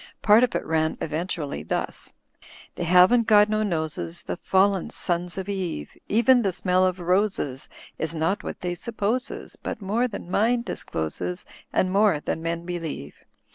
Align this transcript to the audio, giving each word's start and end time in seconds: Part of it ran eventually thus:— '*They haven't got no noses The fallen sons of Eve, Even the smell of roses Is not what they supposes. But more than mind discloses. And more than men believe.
Part 0.23 0.43
of 0.43 0.55
it 0.55 0.65
ran 0.65 0.97
eventually 0.99 1.61
thus:— 1.61 2.11
'*They 2.73 2.85
haven't 2.85 3.27
got 3.27 3.49
no 3.49 3.61
noses 3.61 4.23
The 4.23 4.35
fallen 4.35 4.89
sons 4.89 5.37
of 5.37 5.47
Eve, 5.47 5.95
Even 6.07 6.41
the 6.41 6.51
smell 6.51 6.87
of 6.87 6.99
roses 6.99 7.69
Is 7.99 8.15
not 8.15 8.41
what 8.43 8.61
they 8.61 8.73
supposes. 8.73 9.55
But 9.61 9.79
more 9.79 10.07
than 10.07 10.31
mind 10.31 10.65
discloses. 10.65 11.45
And 11.71 11.91
more 11.91 12.19
than 12.19 12.41
men 12.41 12.65
believe. 12.65 13.13